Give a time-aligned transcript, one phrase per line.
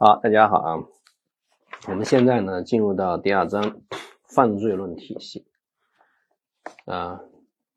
[0.00, 0.84] 好，大家好啊。
[1.88, 3.80] 我们现在呢，进入到第二章
[4.28, 5.44] 犯罪论体系
[6.84, 7.20] 啊。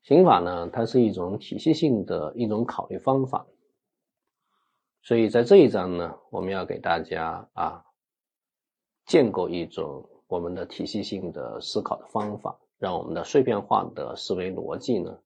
[0.04, 3.48] 刑法呢，它是一种体系性的一种考虑方法，
[5.02, 7.84] 所以在这一章呢，我们要给大家啊
[9.04, 15.18] 建构一种我们的体系性的思考的方法，让我们的碎片化的思维逻辑呢。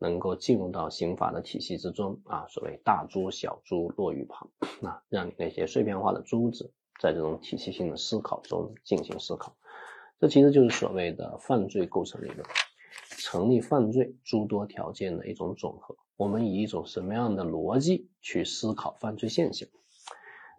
[0.00, 4.48] 能够进入到刑法的体系之中啊，所谓大珠小珠落玉盘，
[4.82, 9.54] 啊，让你那些碎片化的珠子在这种体系性的思考中进行思考，
[10.18, 12.42] 这其实就是所谓的犯罪构成理论，
[13.18, 15.96] 成立犯罪诸多条件的一种总和。
[16.16, 19.68] 我们以一种什么样的逻辑去思考犯罪现象？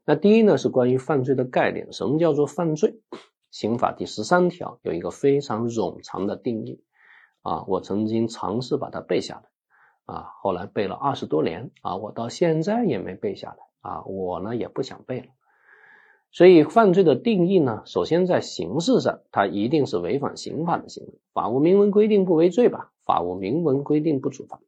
[0.05, 3.01] 那第一呢，是关于犯罪的概念，什么叫做犯罪？
[3.49, 6.83] 刑法第十三条有一个非常冗长的定义。
[7.41, 15.27] 啊，我曾经尝试把它背下来，啊，后来背了二十多年，啊，我到现在也没背下来，啊，我呢也不想背了。
[16.31, 22.91] 所以犯罪的定义呢，首先在形式上，它一定是违反刑法的行为，法无明文规定不为罪吧？
[23.05, 24.59] 法无明文规定不处罚。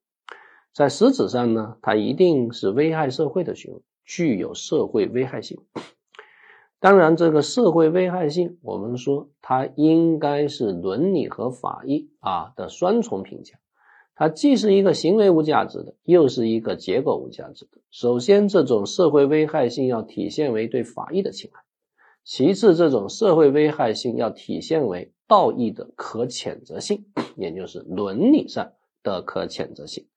[0.74, 5.62] 在实质上呢，它一定是危害社会的行为，具有社会危害性。
[6.84, 13.58] 当然，这个社会危害性，我们说它应该是伦理和法益啊的双重评价。
[14.16, 17.78] 它既是一个行为无价值的，又是一个结果无价值的。
[17.90, 21.62] 首先，这种社会危害性要体现为对法益的侵害；
[22.26, 27.06] 其次，这种社会危害性要体现为道义的可谴责性，
[27.38, 28.74] 也就是伦理上
[29.04, 30.08] 的可谴责性。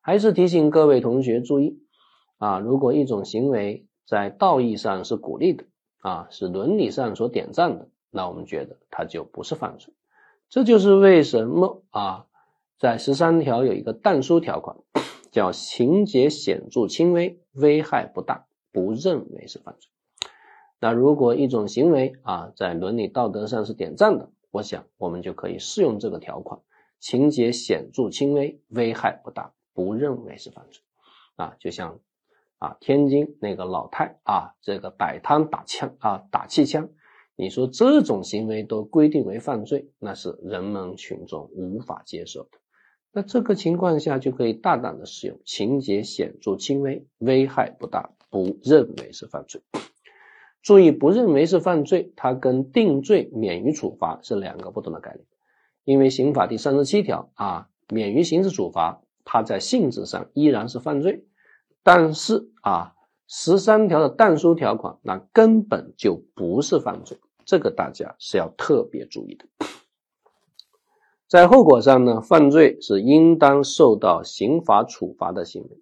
[0.00, 1.80] 还是提醒各位同学注意
[2.38, 5.64] 啊，如果一种行为在道义上是鼓励的。
[6.04, 9.94] 啊，是伦理上所点赞的，那我们觉得它就不是犯罪。
[10.50, 12.26] 这就是为什么啊，
[12.78, 14.76] 在十三条有一个但书条款，
[15.32, 19.90] 叫情节显著轻微，危害不大，不认为是犯罪。
[20.78, 26.60] 那如果一种行为啊，在伦理道德上是点赞的，我想我们就可以适用这个条款，
[27.00, 30.82] 情节显著轻微，危害不大，不认为是犯罪。
[31.36, 31.98] 啊，就像。
[32.58, 36.88] 啊，天津那个老太啊，这个摆摊打枪啊，打气枪，
[37.36, 42.50] 你说这种行为都规定为犯罪，那是人们群众无法接受的。
[43.12, 49.62] 那这个情况下就可以大胆的使用，情节显著轻微，危害不大，不认为是犯罪。
[50.62, 55.26] 注意，不认为是犯罪，它跟定罪免于处罚是两个不同的概念。
[55.84, 61.26] 因为刑法第三十七条啊，免于刑事处罚，它在性质上依然是犯罪。
[61.84, 62.94] 但是啊，
[63.28, 69.44] 十三条的但书条款，那根本就不是犯罪，这个大家是要特别注意的。
[71.28, 75.80] 在后果上呢，犯罪是应当受到刑罚处罚的行为。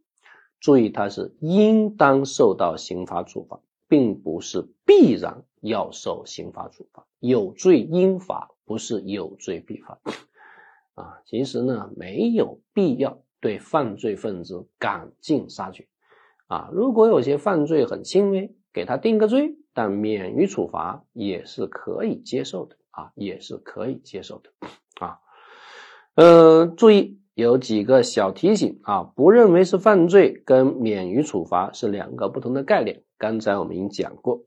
[0.60, 7.06] 注意，它是应当受到刑罚处罚，并不是必然要受刑罚处罚。
[7.20, 10.00] 有罪应罚，不是有罪必罚。
[10.94, 15.86] 啊，其实呢，没有必要对犯罪分子赶尽杀绝。
[16.52, 24.50] 啊，如果有些犯罪很轻微，给他定个罪，但免于处罚也是可以接受的啊，也是可以接受的
[25.00, 25.20] 啊。
[26.14, 33.02] 呃，注意有几个小提醒啊，不认为是犯罪跟免于处罚是两个不同的概念。
[33.16, 34.42] 刚才我们已经讲过，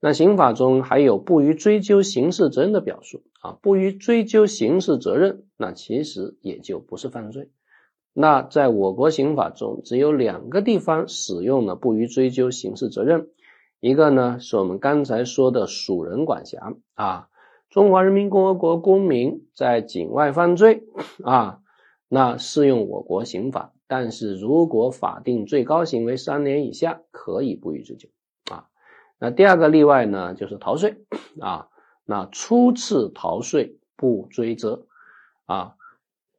[0.00, 7.52] 那刑法中还有不予追究刑事责任的表述啊，不予追究刑事责任，那其实也就不是犯罪。
[8.14, 13.28] 那在我国刑法中，只有两个地方使用了不予追究刑事责任，
[13.80, 17.28] 一个呢是我们刚才说的属人管辖啊，
[17.70, 20.84] 中华人民共和国公民在境外犯罪
[21.24, 21.60] 啊，
[22.06, 28.10] 那适用我国刑法，但是如果法定最高刑为三年以下，可以不予追究
[28.50, 28.66] 啊。
[29.18, 30.96] 那第二个例外呢，就是逃税
[31.40, 31.68] 啊，
[32.04, 34.84] 那初次逃税不追责
[35.46, 35.76] 啊。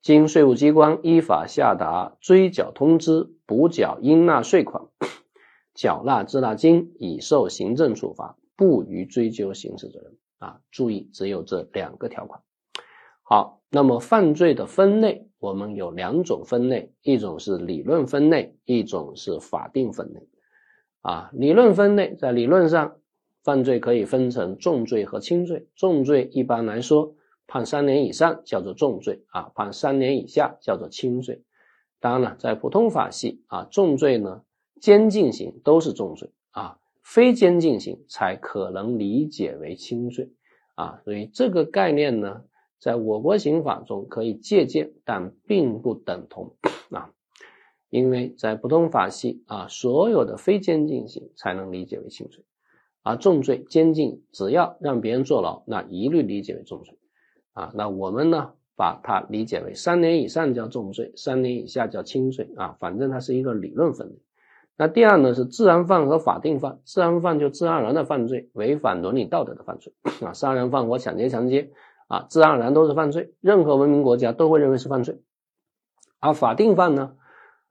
[0.03, 4.89] 经税务机关依法下达追缴通知，补缴应纳税款，
[5.73, 10.17] 缴纳滞纳金，已受行政处罚，不予追究刑事责任。
[10.39, 12.41] 啊，注意，只有这两个条款。
[13.21, 20.27] 好，那么犯罪的分类，我们有两种分类，一种是理论分类，一种是法定分类。
[20.99, 22.97] 啊，理论分类，在理论上，
[23.41, 25.69] 犯罪可以分成重罪和轻罪。
[25.77, 27.15] 重罪一般来说。
[27.47, 31.43] 判三年以上叫做重罪啊，判三年以下叫做轻罪。
[31.99, 34.43] 当然了，在普通法系啊，重罪呢，
[34.81, 40.31] 监禁刑都是重罪啊，非监禁刑才可能理解为轻罪
[40.75, 41.01] 啊。
[41.05, 42.43] 所以这个概念呢，
[42.79, 46.55] 在我国刑法中可以借鉴，但并不等同
[46.89, 47.11] 啊，
[47.89, 52.43] 因为在普通法系啊，所有的非监禁刑才能理解为轻罪
[53.01, 56.97] 啊，重罪监禁，只要让别人坐牢，那一律理解为重罪。
[57.53, 62.51] 啊，那我们呢，把它理解为三年以上叫重罪，三年以下叫轻罪。
[62.57, 64.15] 啊，反正它是一个理论分类。
[64.75, 69.93] 那第二呢是自然犯和法定犯，自然犯就自然而然的犯罪，违反伦理道德的犯罪。
[70.25, 71.69] 啊，杀人放火、抢劫、强奸，
[72.07, 75.21] 啊，自然而然都是犯罪，任何文明国家都会认为是犯罪。
[76.19, 77.13] 而法定犯呢，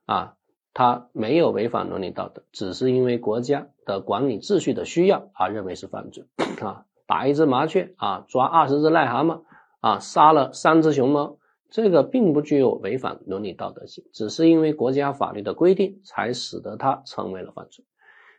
[0.07, 0.37] 啊，
[0.75, 6.27] 它没有违反伦理道德，只是因为国家的管理秩序的需要而认为是犯罪。
[6.63, 9.43] 啊，打一只麻雀，啊，抓二十只癞蛤蟆，
[9.83, 11.37] 啊，杀了三只熊猫。
[11.69, 17.85] 这个并不具有违反伦理道德性，只是因为国家法律的规定，才使得它成为了犯罪。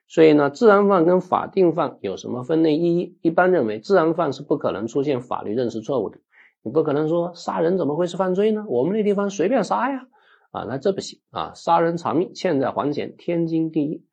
[0.08, 3.18] 所以呢，自然犯跟法定犯有什么分类意义？
[3.22, 6.20] 一般认为，自然犯是不可能出现法律认识错误的。
[6.62, 8.66] 你不可能说杀人怎么会是犯罪呢？
[8.68, 10.08] 我们那地方随便杀呀，
[10.52, 11.54] 啊，那这不行啊！
[11.56, 14.06] 杀人偿命，欠债还钱，天经地义。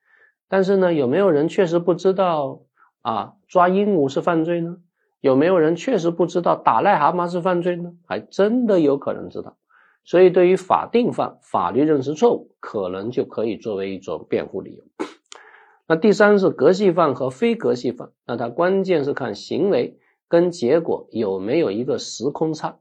[0.49, 2.63] 但是呢，有没有人确实不知道
[3.03, 3.35] 啊？
[3.47, 4.79] 抓鹦鹉是犯罪呢？
[5.21, 7.93] 有没有人确实不知道打癞蛤蟆是犯罪呢？
[8.07, 9.57] 还真的有可能知道，
[10.05, 14.85] 所以对于法定犯，法律认识错误，可能就可以作为一种辩护理由。
[15.87, 22.79] 那第三是格系犯和非格系犯，那它关键是看行为跟结果有没有一个时空差。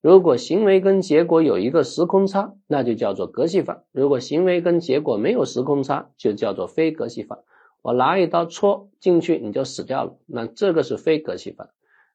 [0.00, 7.38] 如果行为跟结果有一个时空差，那就叫做格系犯；如果行为跟结果没有时空差，就叫做非格系犯。
[7.82, 10.16] 我拿一刀戳进去，你就死掉了。
[10.26, 11.70] 那这个是非格系犯，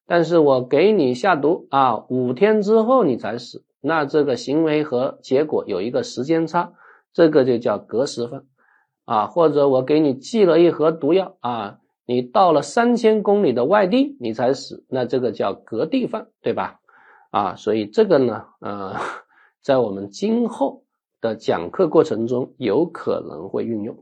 [0.05, 6.73] 但是我给你下毒啊，五天之后你才死，那这个行为和结果有一个时间差，
[7.11, 8.45] 这个就叫隔时犯
[9.05, 9.27] 啊。
[9.27, 16.79] 或者我给你寄了一盒毒药啊，你到了三千公里的外地你才死，那这个叫隔地犯，对吧？
[17.29, 18.95] 啊，所以这个呢，呃，
[19.61, 20.83] 在我们今后
[21.19, 23.97] 的讲课过程中有可能会运用。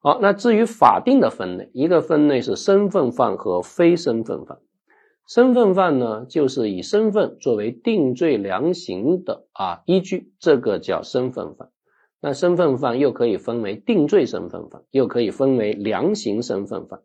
[0.00, 4.58] 好，那至于法定的分类，一个分类是身份犯和非身份犯。
[5.26, 11.68] 身份犯呢，就是以身份作为定罪量刑的啊依据，这个叫身份犯。
[12.20, 17.00] 那身份犯又可以分为定罪身份犯，又可以分为量刑身份犯。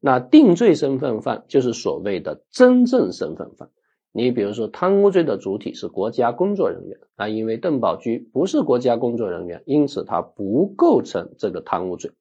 [0.00, 3.70] 那定罪身份犯就是所谓的真正身份犯。
[4.16, 12.12] 你比如说，贪污罪的主体是国家工作人员，啊，因为邓宝驹不是国家工作人员，因此他不构成这个贪污罪。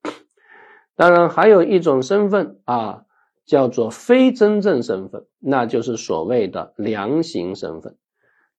[0.98, 3.06] 当然，还有一种身份啊，
[3.46, 7.96] 叫做非真正身份，那就是所谓的量刑身份。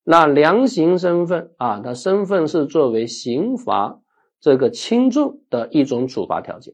[0.03, 4.01] 那量刑身份啊，它身份是作为刑罚
[4.41, 6.73] 这个轻重的一种处罚条件。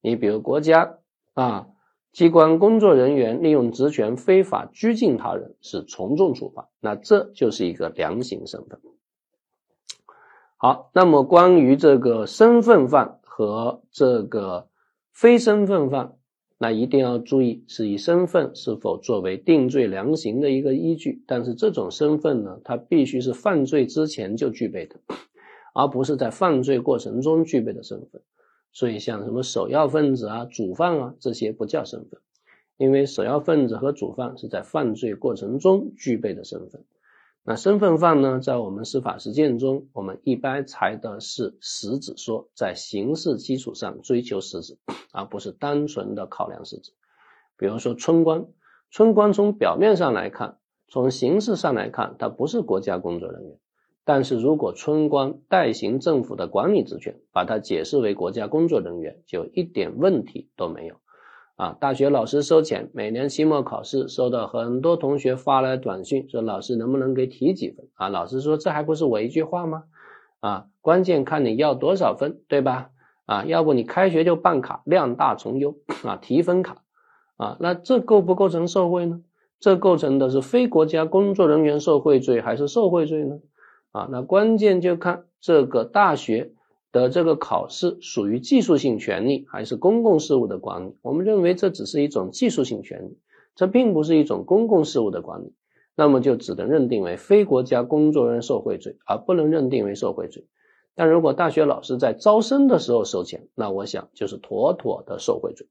[0.00, 0.98] 你比如国家
[1.32, 1.66] 啊。
[2.14, 8.78] 机关工作人员利用职权非法拘禁他人是从重处罚，那这就是一个量刑身份。
[10.56, 14.68] 好，那么关于这个身份犯和这个
[15.12, 16.14] 非身份犯，
[16.56, 25.00] 那一定要注意是以身份是否作为定罪量刑的一个依据，但是这种身份呢，它必须是犯罪之前就具备的，
[25.74, 28.22] 而不是在犯罪过程中具备的身份。
[28.74, 32.20] 所以，像什么首要分子啊、主犯啊这些不叫身份，
[32.76, 36.84] 因为首要分子和主犯是在犯罪过程中具备的身份。
[37.44, 44.76] 那身份犯呢，在我们司法实践中，我们一般裁的是实质说，在刑事基础上追求实质，
[45.12, 46.92] 而不是单纯的考量实质。
[47.56, 48.46] 比如说村官，
[48.90, 53.58] 村官从表面上来看，从形式上来看，他不是国家工作人员。
[54.04, 60.96] 但是如果村官代行政府的管理职权，把它解释为国家工作人员，就一点问题都没有。
[61.56, 67.86] 啊，大学老师收钱，每年期末考试收到很多同学发来短信，说老师能不能给提几分？
[67.94, 69.84] 啊，老师说这还不是我一句话吗？
[70.40, 72.90] 啊，关键看你要多少分，对吧？
[73.24, 76.82] 啊，要不你开学就办卡，量大从优啊，提分卡
[77.36, 79.20] 啊，那这构不构成受贿呢？
[79.60, 83.38] 这构成的是非国家工作人员受贿罪还是受贿罪呢？
[83.94, 86.50] 啊，那关键就看这个大学
[86.90, 90.96] 的这个考试属于技术性权利还是公共事务的管理。
[91.00, 93.18] 我们认为这只是一种技术性权利，
[93.54, 95.54] 这并不是一种公共事务的管理，
[95.94, 100.44] 那么就只能认定为非国家工作人员受贿罪，而不能认定为受贿罪。
[100.96, 105.68] 但如果大学老师在招生的时候收钱，那我想就是妥妥的受贿罪。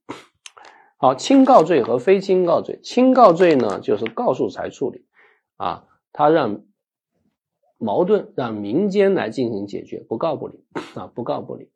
[0.96, 5.04] 好，轻告罪和非轻告罪，轻告罪呢就是告诉才处理，
[5.58, 6.62] 啊，他让。
[7.84, 10.64] 矛盾让民间来进行解决，不告不理
[10.94, 11.68] 啊，不告不理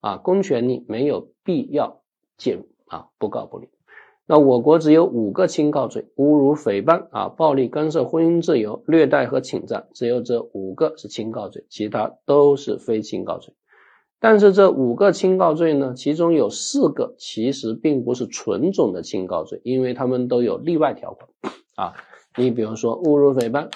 [0.00, 2.00] 啊，公权力没有必要
[2.38, 3.68] 介入啊，不告不理。
[4.26, 13.52] 那我国只有五个轻告罪：侮辱、诽谤啊，暴力干涉婚姻自由、虐待和侵占，只有这五个是轻告罪，其他都是非轻告罪。
[14.20, 21.28] 但是这五个轻告罪呢，其中有四个其实并不是纯种的轻告罪，因为他们都有例外条款
[21.74, 21.94] 啊。
[22.36, 23.68] 你比如说侮辱诽谤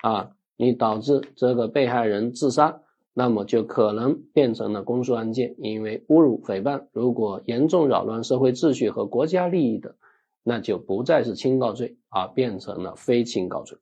[0.00, 2.82] 啊，你导致这个被害人自杀，
[3.14, 9.94] 那么就可能变成了公诉案件，因为侮辱诽谤如果严重扰乱社会秩序和国家利益的，
[10.42, 13.78] 那就不再是轻告罪，而变成了非轻告罪。